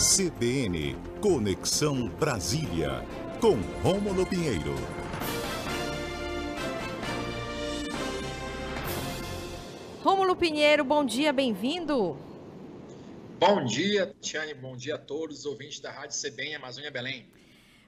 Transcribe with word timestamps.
CBN 0.00 0.96
Conexão 1.20 2.08
Brasília, 2.08 3.04
com 3.38 3.56
Rômulo 3.82 4.24
Pinheiro. 4.24 4.74
Rômulo 10.02 10.34
Pinheiro, 10.34 10.84
bom 10.84 11.04
dia, 11.04 11.34
bem-vindo. 11.34 12.16
Bom 13.38 13.62
dia, 13.66 14.16
Tiane, 14.22 14.54
bom 14.54 14.74
dia 14.74 14.94
a 14.94 14.98
todos 14.98 15.40
os 15.40 15.44
ouvintes 15.44 15.80
da 15.80 15.92
Rádio 15.92 16.18
CBN 16.18 16.54
Amazônia 16.54 16.90
Belém. 16.90 17.28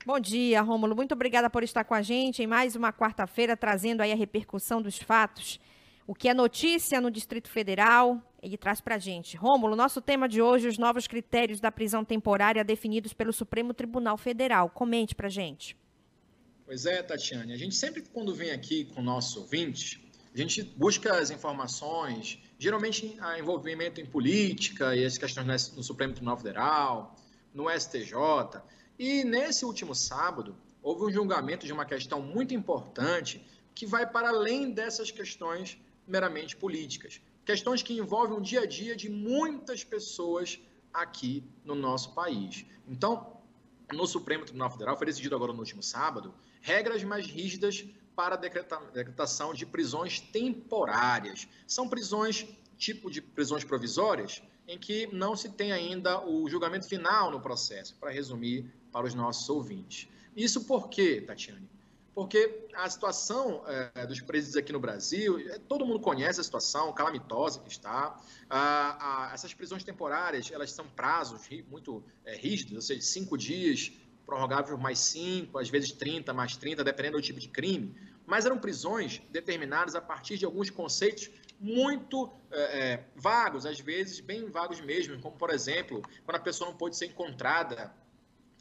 Bom 0.04 0.20
dia, 0.20 0.60
Rômulo. 0.60 0.94
Muito 0.94 1.12
obrigada 1.12 1.48
por 1.48 1.62
estar 1.62 1.82
com 1.82 1.94
a 1.94 2.02
gente 2.02 2.42
em 2.42 2.46
mais 2.46 2.76
uma 2.76 2.92
quarta-feira, 2.92 3.56
trazendo 3.56 4.02
aí 4.02 4.12
a 4.12 4.16
repercussão 4.16 4.82
dos 4.82 4.98
fatos. 4.98 5.58
O 6.06 6.14
que 6.14 6.28
é 6.28 6.34
notícia 6.34 7.00
no 7.00 7.10
Distrito 7.10 7.48
Federal, 7.48 8.20
ele 8.42 8.56
traz 8.56 8.80
para 8.80 8.96
a 8.96 8.98
gente. 8.98 9.36
Rômulo, 9.36 9.76
nosso 9.76 10.00
tema 10.00 10.28
de 10.28 10.42
hoje, 10.42 10.66
os 10.66 10.76
novos 10.76 11.06
critérios 11.06 11.60
da 11.60 11.70
prisão 11.70 12.04
temporária 12.04 12.64
definidos 12.64 13.12
pelo 13.12 13.32
Supremo 13.32 13.72
Tribunal 13.72 14.18
Federal. 14.18 14.68
Comente 14.68 15.14
para 15.14 15.28
a 15.28 15.30
gente. 15.30 15.76
Pois 16.66 16.84
é, 16.84 17.00
Tatiane. 17.02 17.52
A 17.52 17.56
gente 17.56 17.76
sempre, 17.76 18.02
quando 18.02 18.34
vem 18.34 18.50
aqui 18.50 18.86
com 18.86 19.00
o 19.00 19.04
nosso 19.04 19.40
ouvinte, 19.40 20.04
a 20.34 20.36
gente 20.36 20.62
busca 20.62 21.18
as 21.18 21.30
informações, 21.30 22.38
geralmente 22.58 23.16
a 23.20 23.38
envolvimento 23.38 24.00
em 24.00 24.06
política 24.06 24.96
e 24.96 25.04
as 25.04 25.16
questões 25.16 25.72
no 25.76 25.82
Supremo 25.82 26.12
Tribunal 26.12 26.36
Federal, 26.36 27.14
no 27.54 27.70
STJ. 27.70 28.12
E 28.98 29.22
nesse 29.22 29.64
último 29.64 29.94
sábado, 29.94 30.56
houve 30.82 31.04
um 31.04 31.12
julgamento 31.12 31.64
de 31.64 31.72
uma 31.72 31.84
questão 31.84 32.20
muito 32.20 32.54
importante 32.54 33.44
que 33.74 33.86
vai 33.86 34.04
para 34.10 34.30
além 34.30 34.72
dessas 34.72 35.10
questões 35.10 35.78
meramente 36.08 36.56
políticas. 36.56 37.20
Questões 37.44 37.82
que 37.82 37.94
envolvem 37.94 38.36
o 38.36 38.40
dia 38.40 38.60
a 38.60 38.66
dia 38.66 38.94
de 38.94 39.08
muitas 39.08 39.82
pessoas 39.82 40.60
aqui 40.92 41.42
no 41.64 41.74
nosso 41.74 42.14
país. 42.14 42.64
Então, 42.86 43.36
no 43.92 44.06
Supremo 44.06 44.44
Tribunal 44.44 44.70
Federal, 44.70 44.96
foi 44.96 45.06
decidido 45.06 45.34
agora 45.34 45.52
no 45.52 45.58
último 45.58 45.82
sábado, 45.82 46.34
regras 46.60 47.02
mais 47.02 47.26
rígidas 47.26 47.84
para 48.14 48.34
a 48.34 48.38
decretação 48.38 49.52
de 49.52 49.66
prisões 49.66 50.20
temporárias. 50.20 51.48
São 51.66 51.88
prisões, 51.88 52.46
tipo 52.76 53.10
de 53.10 53.20
prisões 53.20 53.64
provisórias, 53.64 54.42
em 54.68 54.78
que 54.78 55.08
não 55.12 55.34
se 55.34 55.50
tem 55.50 55.72
ainda 55.72 56.24
o 56.24 56.48
julgamento 56.48 56.86
final 56.86 57.30
no 57.30 57.40
processo, 57.40 57.96
para 57.96 58.10
resumir 58.10 58.70
para 58.92 59.06
os 59.06 59.14
nossos 59.14 59.48
ouvintes. 59.48 60.08
Isso 60.36 60.64
por 60.64 60.88
quê, 60.88 61.20
Tatiane? 61.20 61.68
Porque 62.14 62.66
a 62.74 62.88
situação 62.90 63.64
é, 63.66 64.06
dos 64.06 64.20
presídios 64.20 64.56
aqui 64.56 64.72
no 64.72 64.78
Brasil, 64.80 65.38
é, 65.38 65.58
todo 65.58 65.86
mundo 65.86 65.98
conhece 65.98 66.40
a 66.40 66.44
situação 66.44 66.92
calamitosa 66.92 67.60
que 67.60 67.70
está. 67.70 68.20
Ah, 68.50 68.98
ah, 69.00 69.30
essas 69.32 69.54
prisões 69.54 69.82
temporárias, 69.82 70.50
elas 70.50 70.70
são 70.72 70.86
prazos 70.86 71.48
muito 71.70 72.04
é, 72.24 72.36
rígidos, 72.36 72.74
ou 72.74 72.82
seja, 72.82 73.00
cinco 73.00 73.38
dias, 73.38 73.92
prorrogável 74.26 74.76
mais 74.76 74.98
cinco, 74.98 75.58
às 75.58 75.70
vezes 75.70 75.92
30 75.92 76.34
mais 76.34 76.56
30, 76.56 76.84
dependendo 76.84 77.16
do 77.16 77.22
tipo 77.22 77.40
de 77.40 77.48
crime. 77.48 77.96
Mas 78.26 78.44
eram 78.44 78.58
prisões 78.58 79.22
determinadas 79.30 79.94
a 79.94 80.00
partir 80.00 80.36
de 80.36 80.44
alguns 80.44 80.68
conceitos 80.68 81.30
muito 81.58 82.30
é, 82.50 83.04
vagos, 83.16 83.64
às 83.64 83.80
vezes 83.80 84.20
bem 84.20 84.50
vagos 84.50 84.80
mesmo, 84.80 85.18
como, 85.20 85.36
por 85.36 85.48
exemplo, 85.48 86.02
quando 86.24 86.36
a 86.36 86.40
pessoa 86.40 86.70
não 86.70 86.76
pode 86.76 86.96
ser 86.96 87.06
encontrada 87.06 87.94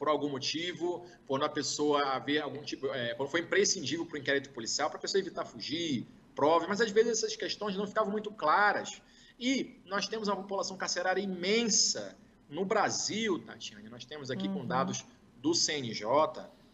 por 0.01 0.09
algum 0.09 0.29
motivo, 0.29 1.05
quando 1.27 1.45
a 1.45 1.49
pessoa 1.49 2.01
haver 2.15 2.41
algum 2.41 2.63
tipo, 2.63 2.87
é, 2.87 3.13
quando 3.13 3.29
foi 3.29 3.41
imprescindível 3.41 4.03
para 4.03 4.15
o 4.15 4.17
inquérito 4.17 4.49
policial, 4.49 4.89
para 4.89 4.97
a 4.97 5.01
pessoa 5.01 5.21
evitar 5.21 5.45
fugir, 5.45 6.07
prove, 6.33 6.65
mas 6.65 6.81
às 6.81 6.89
vezes 6.89 7.19
essas 7.19 7.35
questões 7.35 7.77
não 7.77 7.85
ficavam 7.85 8.11
muito 8.11 8.31
claras. 8.31 8.99
E 9.39 9.79
nós 9.85 10.07
temos 10.07 10.27
uma 10.27 10.37
população 10.37 10.75
carcerária 10.75 11.21
imensa 11.21 12.17
no 12.49 12.65
Brasil, 12.65 13.37
Tatiane. 13.45 13.89
Nós 13.89 14.03
temos 14.03 14.31
aqui 14.31 14.47
uhum. 14.47 14.61
com 14.61 14.65
dados 14.65 15.05
do 15.37 15.53
CNJ, 15.53 16.01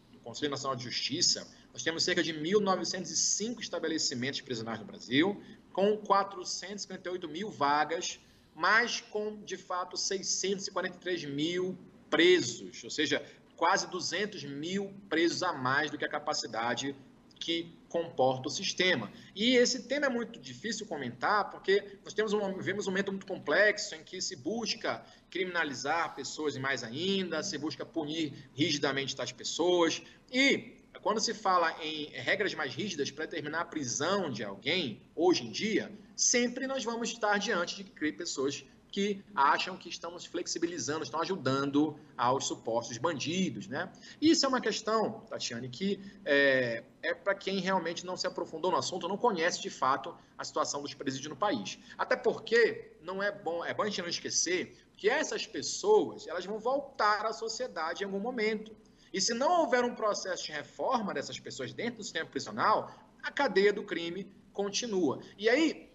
do 0.09 0.19
Conselho 0.19 0.51
Nacional 0.51 0.77
de 0.77 0.85
Justiça, 0.85 1.45
nós 1.73 1.83
temos 1.83 2.03
cerca 2.05 2.23
de 2.23 2.33
1.905 2.33 3.59
estabelecimentos 3.59 4.39
prisionais 4.39 4.79
no 4.79 4.85
Brasil, 4.85 5.43
com 5.73 5.97
458 5.97 7.27
mil 7.27 7.49
vagas, 7.51 8.21
mas 8.55 9.01
com, 9.01 9.35
de 9.43 9.57
fato, 9.57 9.97
643 9.97 11.25
mil 11.25 11.77
presos, 12.09 12.83
ou 12.83 12.89
seja, 12.89 13.23
quase 13.55 13.89
200 13.89 14.43
mil 14.43 14.93
presos 15.09 15.43
a 15.43 15.53
mais 15.53 15.89
do 15.91 15.97
que 15.97 16.05
a 16.05 16.09
capacidade 16.09 16.95
que 17.39 17.71
comporta 17.89 18.47
o 18.47 18.51
sistema. 18.51 19.11
E 19.35 19.55
esse 19.55 19.83
tema 19.83 20.07
é 20.07 20.09
muito 20.09 20.39
difícil 20.39 20.85
comentar, 20.85 21.49
porque 21.49 21.97
nós 22.03 22.13
temos 22.13 22.33
um, 22.33 22.39
um 22.39 22.83
momento 22.85 23.11
muito 23.11 23.25
complexo 23.25 23.95
em 23.95 24.03
que 24.03 24.21
se 24.21 24.35
busca 24.35 25.03
criminalizar 25.29 26.15
pessoas 26.15 26.55
e 26.55 26.59
mais 26.59 26.83
ainda, 26.83 27.41
se 27.43 27.57
busca 27.57 27.85
punir 27.85 28.49
rigidamente 28.53 29.15
tais 29.15 29.31
pessoas. 29.31 30.01
E 30.31 30.77
quando 31.01 31.19
se 31.19 31.33
fala 31.33 31.71
em 31.83 32.09
regras 32.09 32.53
mais 32.53 32.73
rígidas 32.73 33.11
para 33.11 33.25
determinar 33.25 33.61
a 33.61 33.65
prisão 33.65 34.29
de 34.29 34.43
alguém, 34.43 35.01
hoje 35.15 35.45
em 35.45 35.51
dia, 35.51 35.91
sempre 36.15 36.67
nós 36.67 36.83
vamos 36.83 37.09
estar 37.09 37.37
diante 37.37 37.77
de 37.77 37.83
que 37.83 38.11
pessoas 38.11 38.65
que 38.91 39.23
acham 39.35 39.77
que 39.77 39.89
estamos 39.89 40.25
flexibilizando, 40.25 41.03
estão 41.03 41.21
ajudando 41.21 41.99
aos 42.17 42.47
supostos 42.47 42.97
bandidos, 42.97 43.67
né? 43.67 43.91
Isso 44.21 44.45
é 44.45 44.49
uma 44.49 44.61
questão, 44.61 45.21
Tatiane, 45.29 45.69
que 45.69 45.99
é, 46.25 46.83
é 47.01 47.13
para 47.13 47.35
quem 47.35 47.59
realmente 47.59 48.05
não 48.05 48.17
se 48.17 48.25
aprofundou 48.25 48.71
no 48.71 48.77
assunto, 48.77 49.07
não 49.07 49.17
conhece 49.17 49.61
de 49.61 49.69
fato 49.69 50.15
a 50.37 50.43
situação 50.43 50.81
dos 50.81 50.93
presídios 50.93 51.29
no 51.29 51.35
país. 51.35 51.77
Até 51.97 52.15
porque 52.15 52.91
não 53.01 53.21
é 53.21 53.31
bom, 53.31 53.63
é 53.63 53.73
bom 53.73 53.83
a 53.83 53.85
gente 53.85 54.01
não 54.01 54.09
esquecer 54.09 54.75
que 54.95 55.09
essas 55.09 55.45
pessoas, 55.45 56.27
elas 56.27 56.45
vão 56.45 56.59
voltar 56.59 57.25
à 57.25 57.33
sociedade 57.33 58.03
em 58.03 58.05
algum 58.05 58.19
momento. 58.19 58.75
E 59.13 59.21
se 59.21 59.33
não 59.33 59.61
houver 59.61 59.83
um 59.83 59.95
processo 59.95 60.45
de 60.45 60.51
reforma 60.51 61.13
dessas 61.13 61.39
pessoas 61.39 61.71
dentro 61.73 61.97
do 61.97 62.03
sistema 62.03 62.29
prisional, 62.29 62.91
a 63.23 63.31
cadeia 63.31 63.71
do 63.71 63.83
crime 63.83 64.31
continua. 64.53 65.19
E 65.37 65.47
aí, 65.47 65.86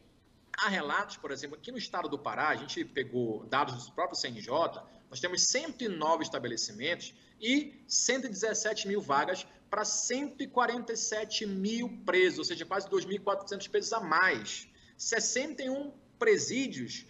Há 0.58 0.68
relatos, 0.68 1.16
por 1.16 1.30
exemplo, 1.30 1.56
aqui 1.56 1.72
no 1.72 1.78
estado 1.78 2.08
do 2.08 2.18
Pará, 2.18 2.48
a 2.48 2.56
gente 2.56 2.84
pegou 2.84 3.44
dados 3.46 3.86
do 3.86 3.92
próprio 3.92 4.18
CNJ, 4.18 4.50
nós 5.10 5.20
temos 5.20 5.42
109 5.42 6.22
estabelecimentos 6.22 7.14
e 7.40 7.82
117 7.86 8.88
mil 8.88 9.00
vagas 9.00 9.46
para 9.68 9.84
147 9.84 11.46
mil 11.46 12.02
presos, 12.04 12.38
ou 12.38 12.44
seja, 12.44 12.64
quase 12.64 12.88
2.400 12.88 13.68
presos 13.70 13.92
a 13.92 14.00
mais. 14.00 14.68
61 14.96 15.92
presídios 16.18 17.06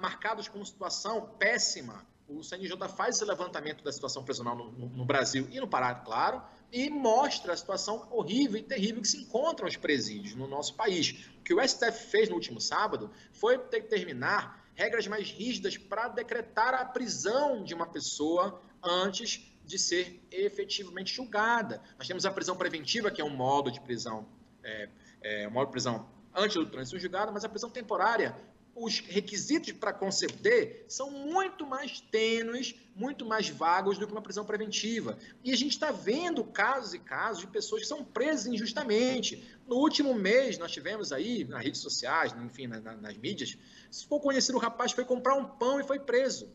marcados 0.00 0.46
com 0.48 0.64
situação 0.64 1.34
péssima. 1.38 2.06
O 2.28 2.42
CNJ 2.42 2.76
faz 2.88 3.16
esse 3.16 3.24
levantamento 3.24 3.82
da 3.82 3.92
situação 3.92 4.24
prisional 4.24 4.56
no, 4.56 4.72
no, 4.72 4.88
no 4.88 5.04
Brasil 5.04 5.48
e 5.50 5.60
no 5.60 5.68
Pará, 5.68 5.94
claro, 5.94 6.42
e 6.72 6.90
mostra 6.90 7.52
a 7.52 7.56
situação 7.56 8.06
horrível 8.10 8.58
e 8.58 8.62
terrível 8.62 9.00
que 9.00 9.08
se 9.08 9.18
encontram 9.18 9.68
os 9.68 9.76
presídios 9.76 10.34
no 10.34 10.46
nosso 10.46 10.74
país. 10.74 11.28
O 11.38 11.42
que 11.42 11.54
o 11.54 11.66
STF 11.66 12.10
fez 12.10 12.28
no 12.28 12.34
último 12.34 12.60
sábado 12.60 13.10
foi 13.32 13.58
determinar 13.68 14.64
regras 14.74 15.06
mais 15.06 15.30
rígidas 15.30 15.76
para 15.76 16.08
decretar 16.08 16.74
a 16.74 16.84
prisão 16.84 17.64
de 17.64 17.74
uma 17.74 17.86
pessoa 17.86 18.60
antes 18.82 19.50
de 19.64 19.78
ser 19.78 20.22
efetivamente 20.30 21.14
julgada. 21.14 21.82
Nós 21.98 22.06
temos 22.06 22.24
a 22.24 22.30
prisão 22.30 22.56
preventiva, 22.56 23.10
que 23.10 23.20
é 23.20 23.24
um 23.24 23.34
modo 23.34 23.70
de 23.70 23.80
prisão, 23.80 24.28
é, 24.62 24.88
é, 25.22 25.48
um 25.48 25.50
modo 25.50 25.66
de 25.66 25.72
prisão 25.72 26.08
antes 26.34 26.56
do 26.56 26.66
trânsito 26.66 26.98
julgado, 26.98 27.32
mas 27.32 27.44
a 27.44 27.48
prisão 27.48 27.70
temporária 27.70 28.36
os 28.76 28.98
requisitos 28.98 29.72
para 29.72 29.90
conceder 29.90 30.84
são 30.86 31.10
muito 31.10 31.66
mais 31.66 31.98
tênues, 31.98 32.74
muito 32.94 33.24
mais 33.24 33.48
vagos 33.48 33.96
do 33.96 34.06
que 34.06 34.12
uma 34.12 34.20
prisão 34.20 34.44
preventiva. 34.44 35.18
E 35.42 35.50
a 35.50 35.56
gente 35.56 35.72
está 35.72 35.90
vendo 35.90 36.44
casos 36.44 36.92
e 36.92 36.98
casos 36.98 37.40
de 37.40 37.46
pessoas 37.46 37.82
que 37.82 37.88
são 37.88 38.04
presas 38.04 38.46
injustamente. 38.46 39.42
No 39.66 39.76
último 39.76 40.14
mês, 40.14 40.58
nós 40.58 40.70
tivemos 40.70 41.10
aí, 41.10 41.44
nas 41.44 41.64
redes 41.64 41.80
sociais, 41.80 42.34
enfim, 42.44 42.66
nas, 42.66 42.82
nas 43.00 43.16
mídias, 43.16 43.56
se 43.90 44.06
for 44.06 44.20
conhecido 44.20 44.56
o 44.56 44.60
rapaz 44.60 44.92
foi 44.92 45.06
comprar 45.06 45.36
um 45.36 45.46
pão 45.46 45.80
e 45.80 45.84
foi 45.84 45.98
preso. 45.98 46.48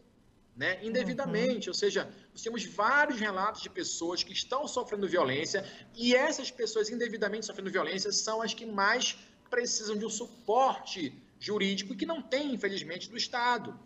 Né, 0.53 0.85
indevidamente, 0.85 1.69
uhum. 1.69 1.71
ou 1.71 1.73
seja, 1.73 2.13
nós 2.33 2.41
temos 2.41 2.65
vários 2.65 3.17
relatos 3.17 3.61
de 3.61 3.69
pessoas 3.69 4.21
que 4.21 4.33
estão 4.33 4.67
sofrendo 4.67 5.07
violência 5.07 5.65
e 5.95 6.13
essas 6.13 6.51
pessoas 6.51 6.89
indevidamente 6.89 7.45
sofrendo 7.45 7.71
violência 7.71 8.11
são 8.11 8.41
as 8.41 8.53
que 8.53 8.65
mais 8.65 9.17
precisam 9.49 9.97
de 9.97 10.05
um 10.05 10.09
suporte 10.09 11.17
jurídico 11.41 11.95
que 11.95 12.05
não 12.05 12.21
tem, 12.21 12.53
infelizmente, 12.53 13.09
do 13.09 13.17
Estado. 13.17 13.77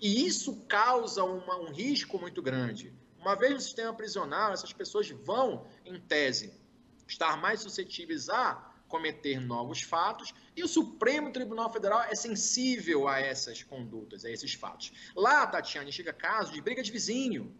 E 0.00 0.26
isso 0.26 0.64
causa 0.66 1.22
uma, 1.22 1.56
um 1.60 1.70
risco 1.70 2.18
muito 2.18 2.42
grande. 2.42 2.92
Uma 3.20 3.36
vez 3.36 3.52
no 3.52 3.60
sistema 3.60 3.92
prisional, 3.92 4.52
essas 4.52 4.72
pessoas 4.72 5.08
vão, 5.10 5.64
em 5.84 6.00
tese, 6.00 6.52
estar 7.06 7.36
mais 7.36 7.60
suscetíveis 7.60 8.28
a 8.28 8.70
cometer 8.88 9.40
novos 9.40 9.82
fatos, 9.82 10.34
e 10.56 10.64
o 10.64 10.68
Supremo 10.68 11.30
Tribunal 11.30 11.72
Federal 11.72 12.02
é 12.02 12.14
sensível 12.14 13.06
a 13.06 13.20
essas 13.20 13.62
condutas, 13.62 14.24
a 14.24 14.30
esses 14.30 14.54
fatos. 14.54 14.92
Lá, 15.14 15.46
Tatiane, 15.46 15.92
chega 15.92 16.12
caso 16.12 16.52
de 16.52 16.60
briga 16.60 16.82
de 16.82 16.90
vizinho, 16.90 17.54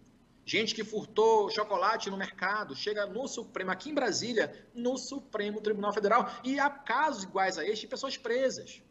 gente 0.44 0.74
que 0.74 0.84
furtou 0.84 1.50
chocolate 1.50 2.10
no 2.10 2.16
mercado, 2.16 2.74
chega 2.74 3.06
no 3.06 3.28
Supremo, 3.28 3.70
aqui 3.70 3.90
em 3.90 3.94
Brasília, 3.94 4.68
no 4.74 4.98
Supremo 4.98 5.60
Tribunal 5.60 5.92
Federal, 5.92 6.30
e 6.42 6.58
há 6.58 6.68
casos 6.68 7.22
iguais 7.22 7.56
a 7.56 7.64
este 7.64 7.82
de 7.82 7.88
pessoas 7.88 8.16
presas. 8.16 8.82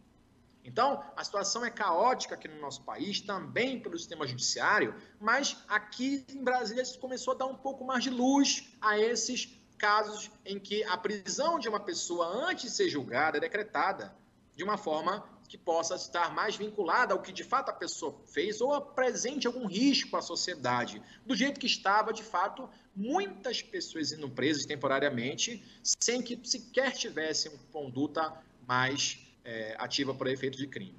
Então, 0.63 1.03
a 1.15 1.23
situação 1.23 1.65
é 1.65 1.69
caótica 1.69 2.35
aqui 2.35 2.47
no 2.47 2.59
nosso 2.59 2.83
país, 2.83 3.19
também 3.19 3.79
pelo 3.79 3.97
sistema 3.97 4.27
judiciário, 4.27 4.95
mas 5.19 5.57
aqui 5.67 6.25
em 6.29 6.43
Brasília 6.43 6.83
isso 6.83 6.99
começou 6.99 7.33
a 7.33 7.37
dar 7.37 7.45
um 7.47 7.55
pouco 7.55 7.83
mais 7.83 8.03
de 8.03 8.09
luz 8.09 8.71
a 8.79 8.97
esses 8.97 9.57
casos 9.77 10.29
em 10.45 10.59
que 10.59 10.83
a 10.83 10.95
prisão 10.95 11.57
de 11.57 11.67
uma 11.67 11.79
pessoa 11.79 12.27
antes 12.27 12.65
de 12.65 12.69
ser 12.69 12.89
julgada 12.89 13.37
é 13.37 13.41
decretada 13.41 14.15
de 14.55 14.63
uma 14.63 14.77
forma 14.77 15.27
que 15.47 15.57
possa 15.57 15.95
estar 15.95 16.33
mais 16.33 16.55
vinculada 16.55 17.13
ao 17.13 17.21
que 17.21 17.33
de 17.33 17.43
fato 17.43 17.69
a 17.69 17.73
pessoa 17.73 18.15
fez 18.27 18.61
ou 18.61 18.73
apresente 18.73 19.47
algum 19.47 19.65
risco 19.65 20.15
à 20.15 20.21
sociedade. 20.21 21.01
Do 21.25 21.35
jeito 21.35 21.59
que 21.59 21.65
estava, 21.65 22.13
de 22.13 22.23
fato, 22.23 22.69
muitas 22.95 23.61
pessoas 23.61 24.13
indo 24.13 24.29
presas 24.29 24.65
temporariamente 24.65 25.61
sem 25.83 26.21
que 26.21 26.39
sequer 26.47 26.93
tivessem 26.93 27.51
conduta 27.71 28.33
mais 28.65 29.30
é, 29.43 29.75
ativa 29.77 30.13
por 30.13 30.27
efeito 30.27 30.57
de 30.57 30.67
crime. 30.67 30.95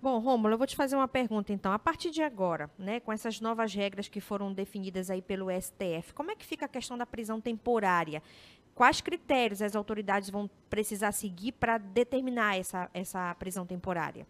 Bom, 0.00 0.18
Rômulo, 0.18 0.52
eu 0.52 0.58
vou 0.58 0.66
te 0.66 0.76
fazer 0.76 0.96
uma 0.96 1.08
pergunta 1.08 1.50
então. 1.52 1.72
A 1.72 1.78
partir 1.78 2.10
de 2.10 2.22
agora, 2.22 2.70
né, 2.78 3.00
com 3.00 3.10
essas 3.10 3.40
novas 3.40 3.72
regras 3.72 4.06
que 4.06 4.20
foram 4.20 4.52
definidas 4.52 5.08
aí 5.10 5.22
pelo 5.22 5.46
STF, 5.50 6.12
como 6.14 6.30
é 6.30 6.36
que 6.36 6.44
fica 6.44 6.66
a 6.66 6.68
questão 6.68 6.98
da 6.98 7.06
prisão 7.06 7.40
temporária? 7.40 8.22
Quais 8.74 9.00
critérios 9.00 9.62
as 9.62 9.74
autoridades 9.74 10.28
vão 10.28 10.50
precisar 10.68 11.12
seguir 11.12 11.52
para 11.52 11.78
determinar 11.78 12.58
essa, 12.58 12.90
essa 12.92 13.34
prisão 13.36 13.64
temporária? 13.64 14.26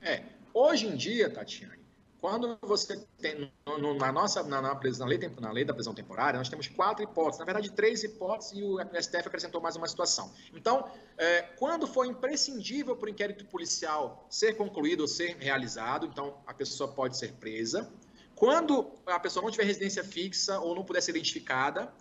É, 0.00 0.22
hoje 0.54 0.86
em 0.86 0.94
dia, 0.94 1.28
Tatiane, 1.30 1.85
quando 2.26 2.58
você 2.60 2.96
tem, 3.20 3.52
no, 3.64 3.94
na 3.94 4.10
nossa, 4.10 4.42
na, 4.42 4.60
na, 4.60 4.74
na, 4.74 5.06
lei, 5.06 5.30
na 5.40 5.52
lei 5.52 5.64
da 5.64 5.72
prisão 5.72 5.94
temporária, 5.94 6.36
nós 6.36 6.48
temos 6.48 6.66
quatro 6.66 7.04
hipóteses, 7.04 7.38
na 7.38 7.44
verdade 7.44 7.70
três 7.70 8.02
hipóteses 8.02 8.58
e 8.58 8.64
o 8.64 8.80
STF 9.00 9.28
acrescentou 9.28 9.60
mais 9.60 9.76
uma 9.76 9.86
situação. 9.86 10.34
Então, 10.52 10.90
é, 11.16 11.42
quando 11.42 11.86
for 11.86 12.04
imprescindível 12.04 12.96
para 12.96 13.06
o 13.06 13.10
inquérito 13.10 13.44
policial 13.44 14.26
ser 14.28 14.54
concluído 14.56 15.02
ou 15.02 15.06
ser 15.06 15.36
realizado, 15.36 16.04
então 16.06 16.36
a 16.48 16.52
pessoa 16.52 16.90
pode 16.90 17.16
ser 17.16 17.32
presa. 17.34 17.88
Quando 18.34 18.90
a 19.06 19.20
pessoa 19.20 19.44
não 19.44 19.50
tiver 19.52 19.62
residência 19.62 20.02
fixa 20.02 20.58
ou 20.58 20.74
não 20.74 20.82
puder 20.82 21.02
ser 21.02 21.12
identificada, 21.12 21.92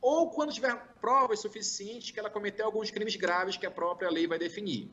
ou 0.00 0.30
quando 0.30 0.52
tiver 0.52 0.76
provas 1.00 1.40
suficientes 1.40 2.12
que 2.12 2.20
ela 2.20 2.30
cometeu 2.30 2.66
alguns 2.66 2.92
crimes 2.92 3.16
graves 3.16 3.56
que 3.56 3.66
a 3.66 3.70
própria 3.70 4.08
lei 4.10 4.28
vai 4.28 4.38
definir. 4.38 4.88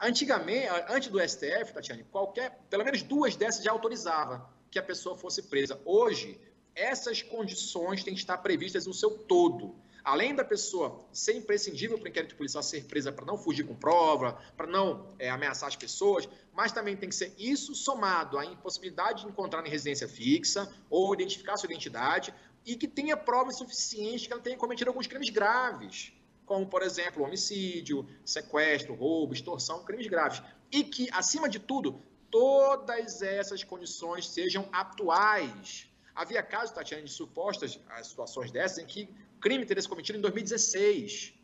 Antigamente, 0.00 0.68
antes 0.88 1.08
do 1.08 1.18
STF, 1.20 1.72
Tatiane, 1.72 2.04
qualquer, 2.04 2.58
pelo 2.68 2.84
menos 2.84 3.02
duas 3.02 3.34
dessas 3.36 3.64
já 3.64 3.70
autorizava 3.70 4.48
que 4.70 4.78
a 4.78 4.82
pessoa 4.82 5.16
fosse 5.16 5.42
presa. 5.42 5.80
Hoje, 5.84 6.38
essas 6.74 7.22
condições 7.22 8.04
têm 8.04 8.14
que 8.14 8.20
estar 8.20 8.36
previstas 8.38 8.86
no 8.86 8.92
seu 8.92 9.10
todo. 9.10 9.74
Além 10.04 10.34
da 10.34 10.44
pessoa 10.44 11.04
ser 11.10 11.34
imprescindível 11.34 11.98
para 11.98 12.06
o 12.06 12.08
inquérito 12.08 12.36
policial 12.36 12.62
ser 12.62 12.84
presa 12.84 13.10
para 13.10 13.24
não 13.24 13.36
fugir 13.36 13.64
com 13.64 13.74
prova, 13.74 14.40
para 14.56 14.66
não 14.66 15.08
é, 15.18 15.28
ameaçar 15.30 15.68
as 15.68 15.74
pessoas, 15.74 16.28
mas 16.52 16.70
também 16.70 16.96
tem 16.96 17.08
que 17.08 17.14
ser 17.14 17.34
isso 17.36 17.74
somado 17.74 18.38
à 18.38 18.44
impossibilidade 18.44 19.22
de 19.22 19.28
encontrar 19.28 19.66
em 19.66 19.70
residência 19.70 20.06
fixa 20.06 20.72
ou 20.88 21.12
identificar 21.12 21.56
sua 21.56 21.66
identidade 21.66 22.32
e 22.64 22.76
que 22.76 22.86
tenha 22.86 23.16
provas 23.16 23.56
suficientes 23.56 24.28
que 24.28 24.32
ela 24.32 24.42
tenha 24.42 24.56
cometido 24.56 24.90
alguns 24.90 25.08
crimes 25.08 25.30
graves 25.30 26.12
como, 26.46 26.66
por 26.66 26.82
exemplo, 26.82 27.24
homicídio, 27.24 28.08
sequestro, 28.24 28.94
roubo, 28.94 29.34
extorsão, 29.34 29.84
crimes 29.84 30.06
graves. 30.06 30.40
E 30.72 30.84
que, 30.84 31.08
acima 31.12 31.48
de 31.48 31.58
tudo, 31.58 32.00
todas 32.30 33.20
essas 33.20 33.62
condições 33.64 34.28
sejam 34.28 34.68
atuais. 34.72 35.88
Havia 36.14 36.42
casos, 36.42 36.70
Tatiana, 36.70 37.02
de 37.02 37.10
supostas 37.10 37.78
situações 38.02 38.50
dessas 38.50 38.78
em 38.78 38.86
que 38.86 39.08
o 39.36 39.40
crime 39.40 39.66
teria 39.66 39.82
sido 39.82 39.90
cometido 39.90 40.18
em 40.18 40.22
2016 40.22 41.34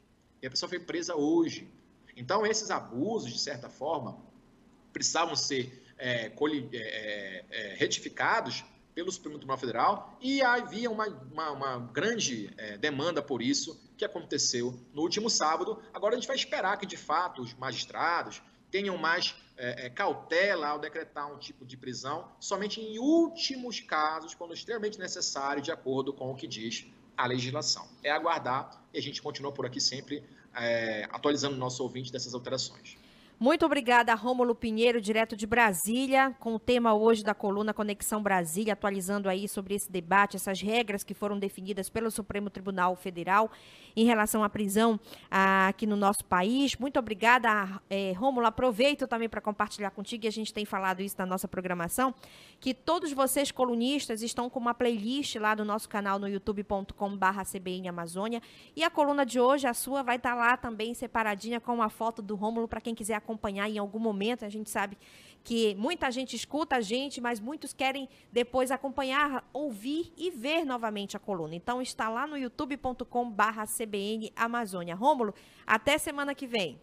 e 0.41 0.47
a 0.47 0.51
pessoa 0.51 0.69
foi 0.69 0.81
presa 0.81 1.15
hoje. 1.15 1.69
Então, 2.17 2.47
esses 2.47 2.71
abusos, 2.71 3.33
de 3.33 3.39
certa 3.39 3.69
forma, 3.69 4.19
precisavam 4.93 5.35
ser 5.37 5.83
é, 5.99 6.33
é, 6.73 7.45
é, 7.51 7.75
retificados 7.75 8.65
pelo 8.95 9.11
Supremo 9.11 9.39
Tribunal 9.39 9.59
Federal 9.59 10.19
e 10.21 10.43
havia 10.43 10.91
uma, 10.91 11.07
uma, 11.07 11.51
uma 11.51 11.79
grande 11.93 12.53
é, 12.57 12.77
demanda 12.77 13.23
por 13.23 13.41
isso 13.41 13.81
que 14.03 14.05
aconteceu 14.05 14.75
no 14.93 15.03
último 15.03 15.31
sábado. 15.31 15.81
Agora 15.95 16.15
a 16.15 16.19
gente 16.19 16.27
vai 16.27 16.37
esperar 16.37 16.77
que, 16.77 16.85
de 16.85 16.97
fato, 16.97 17.41
os 17.41 17.55
magistrados 17.55 18.43
tenham 18.69 18.99
mais 18.99 19.37
é, 19.57 19.87
é, 19.87 19.91
cautela 19.91 20.67
ao 20.69 20.79
decretar 20.79 21.33
um 21.33 21.39
tipo 21.39 21.65
de 21.65 21.77
prisão 21.77 22.29
somente 22.41 22.81
em 22.81 22.99
últimos 22.99 23.79
casos, 23.79 24.35
quando 24.35 24.55
extremamente 24.55 24.99
necessário, 24.99 25.63
de 25.63 25.71
acordo 25.71 26.13
com 26.13 26.33
o 26.33 26.35
que 26.35 26.49
diz 26.49 26.85
a 27.17 27.27
legislação. 27.27 27.87
É 28.03 28.11
aguardar 28.11 28.83
e 28.93 28.99
a 28.99 29.03
gente 29.03 29.23
continua 29.23 29.53
por 29.53 29.67
aqui 29.67 29.81
sempre 29.81 30.25
é, 30.53 31.07
atualizando 31.11 31.55
o 31.55 31.59
nosso 31.59 31.83
ouvinte 31.83 32.11
dessas 32.11 32.35
alterações. 32.35 32.97
Muito 33.43 33.67
obrigada, 33.67 34.15
Rômulo 34.15 34.55
Pinheiro, 34.55 35.00
direto 35.00 35.35
de 35.37 35.49
Brasília, 35.49 36.33
com 36.39 36.55
o 36.55 36.61
tema 36.61 36.94
hoje 36.94 37.25
da 37.25 37.35
coluna 37.35 37.75
Conexão 37.75 38.23
Brasília, 38.23 38.75
atualizando 38.75 39.29
aí 39.29 39.49
sobre 39.49 39.75
esse 39.75 39.91
debate, 39.91 40.37
essas 40.37 40.61
regras 40.61 41.03
que 41.03 41.12
foram 41.12 41.37
definidas 41.37 41.91
pelo 41.91 42.09
Supremo 42.09 42.49
Tribunal 42.49 42.94
Federal 42.94 43.50
em 43.97 44.05
relação 44.05 44.44
à 44.44 44.49
prisão 44.49 44.99
ah, 45.29 45.67
aqui 45.67 45.89
no 45.89 45.97
nosso 45.97 46.25
país. 46.25 46.77
Muito 46.77 47.00
obrigada, 47.00 47.83
é, 47.91 48.12
Rômulo. 48.12 48.47
Aproveito 48.47 49.09
também 49.09 49.29
para 49.29 49.41
compartilhar 49.41 49.91
contigo, 49.91 50.25
e 50.25 50.29
a 50.29 50.31
gente 50.31 50.55
tem 50.55 50.65
falado 50.65 51.03
isso 51.03 51.17
na 51.19 51.27
nossa 51.27 51.49
programação, 51.49 52.15
que 52.61 52.73
todos 52.73 53.12
vocês 53.12 53.50
colunistas 53.50 54.23
estão 54.23 54.49
com 54.49 54.61
uma 54.61 54.73
playlist 54.73 55.35
lá 55.35 55.56
do 55.56 55.65
nosso 55.65 55.89
canal 55.89 56.17
no 56.17 56.29
youtube.com.br 56.29 57.43
CBN 57.53 57.89
Amazônia. 57.89 58.41
E 58.77 58.85
a 58.85 58.89
coluna 58.89 59.27
de 59.27 59.41
hoje, 59.41 59.67
a 59.67 59.75
sua, 59.75 60.05
vai 60.05 60.15
estar 60.15 60.31
tá 60.31 60.37
lá 60.37 60.56
também 60.56 60.94
separadinha 60.94 61.59
com 61.59 61.75
uma 61.75 61.89
foto 61.89 62.23
do 62.23 62.37
Rômulo 62.37 62.69
para 62.69 62.81
quem 62.81 62.94
quiser 62.94 63.17
acompanhar 63.17 63.31
em 63.69 63.79
algum 63.79 63.99
momento. 63.99 64.44
A 64.44 64.49
gente 64.49 64.70
sabe 64.70 64.96
que 65.44 65.75
muita 65.75 66.11
gente 66.11 66.37
escuta 66.37 66.76
a 66.76 66.81
gente, 66.81 67.20
mas 67.20 67.40
muitos 67.40 67.73
querem 67.73 68.08
depois 68.31 68.70
acompanhar, 68.70 69.44
ouvir 69.52 70.12
e 70.17 70.31
ver 70.31 70.64
novamente 70.64 71.17
a 71.17 71.20
coluna. 71.20 71.55
Então 71.55 71.82
está 71.82 72.08
lá 72.08 72.26
no 72.26 72.37
youtube.com/cbn 72.37 74.32
Amazônia. 74.37 74.94
Rômulo, 74.94 75.34
até 75.67 75.99
semana 75.99 76.34
que 76.34 76.46
vem. 76.46 76.81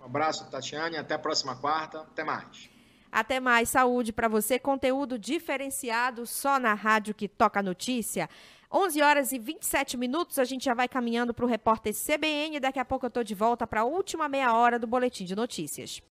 Um 0.00 0.04
abraço, 0.04 0.50
Tatiane, 0.50 0.96
até 0.96 1.14
a 1.14 1.18
próxima 1.18 1.56
quarta. 1.56 2.00
Até 2.00 2.24
mais. 2.24 2.70
Até 3.10 3.38
mais, 3.38 3.70
saúde 3.70 4.12
para 4.12 4.26
você. 4.26 4.58
Conteúdo 4.58 5.18
diferenciado 5.18 6.26
só 6.26 6.58
na 6.58 6.74
rádio 6.74 7.14
que 7.14 7.28
toca 7.28 7.62
notícia. 7.62 8.28
11 8.76 9.02
horas 9.02 9.30
e 9.30 9.38
27 9.38 9.96
minutos, 9.96 10.36
a 10.36 10.42
gente 10.42 10.64
já 10.64 10.74
vai 10.74 10.88
caminhando 10.88 11.32
para 11.32 11.44
o 11.44 11.48
repórter 11.48 11.94
CBN. 11.94 12.58
Daqui 12.58 12.80
a 12.80 12.84
pouco 12.84 13.06
eu 13.06 13.08
estou 13.08 13.22
de 13.22 13.32
volta 13.32 13.68
para 13.68 13.82
a 13.82 13.84
última 13.84 14.28
meia 14.28 14.52
hora 14.52 14.80
do 14.80 14.86
Boletim 14.86 15.24
de 15.24 15.36
Notícias. 15.36 16.02